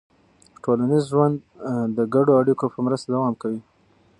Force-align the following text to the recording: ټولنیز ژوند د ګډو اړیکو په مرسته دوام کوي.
ټولنیز 0.63 1.03
ژوند 1.11 1.35
د 1.97 1.99
ګډو 2.13 2.31
اړیکو 2.41 2.65
په 2.73 2.79
مرسته 2.85 3.07
دوام 3.15 3.33
کوي. 3.41 3.59